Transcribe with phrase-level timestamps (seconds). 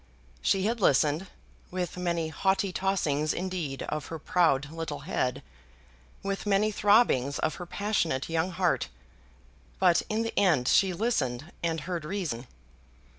[0.41, 1.27] She had listened,
[1.69, 5.43] with many haughty tossings indeed of her proud little head,
[6.23, 8.89] with many throbbings of her passionate young heart;
[9.77, 12.47] but in the end she listened and heard reason.